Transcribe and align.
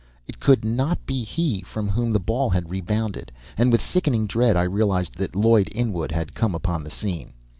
It 0.27 0.39
could 0.39 0.65
not 0.65 1.05
be 1.05 1.23
he 1.23 1.61
from 1.61 1.87
whom 1.89 2.11
the 2.11 2.19
ball 2.19 2.49
had 2.49 2.71
rebounded, 2.71 3.31
and 3.55 3.71
with 3.71 3.83
sickening 3.85 4.25
dread 4.25 4.57
I 4.57 4.63
realized 4.63 5.15
that 5.17 5.35
Lloyd 5.35 5.69
Inwood 5.75 6.11
had 6.11 6.33
come 6.33 6.55
upon 6.55 6.83
the 6.83 6.89
scene. 6.89 7.33